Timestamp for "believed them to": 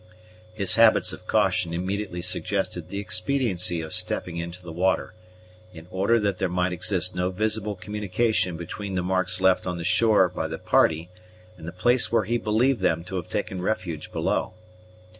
12.39-13.15